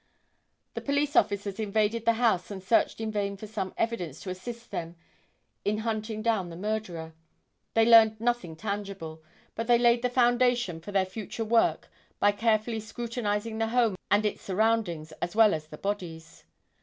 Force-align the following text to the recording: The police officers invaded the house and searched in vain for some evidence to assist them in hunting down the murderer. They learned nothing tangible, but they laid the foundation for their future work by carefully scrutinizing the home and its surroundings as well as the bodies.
The 0.73 0.81
police 0.81 1.15
officers 1.15 1.59
invaded 1.59 2.05
the 2.05 2.13
house 2.13 2.49
and 2.49 2.63
searched 2.63 2.99
in 2.99 3.11
vain 3.11 3.37
for 3.37 3.45
some 3.45 3.71
evidence 3.77 4.19
to 4.21 4.31
assist 4.31 4.71
them 4.71 4.95
in 5.63 5.77
hunting 5.77 6.23
down 6.23 6.49
the 6.49 6.55
murderer. 6.55 7.13
They 7.75 7.85
learned 7.85 8.19
nothing 8.19 8.55
tangible, 8.55 9.21
but 9.53 9.67
they 9.67 9.77
laid 9.77 10.01
the 10.01 10.09
foundation 10.09 10.79
for 10.81 10.91
their 10.91 11.05
future 11.05 11.45
work 11.45 11.87
by 12.19 12.31
carefully 12.31 12.79
scrutinizing 12.79 13.59
the 13.59 13.67
home 13.67 13.95
and 14.09 14.25
its 14.25 14.41
surroundings 14.41 15.11
as 15.21 15.35
well 15.35 15.53
as 15.53 15.67
the 15.67 15.77
bodies. 15.77 16.45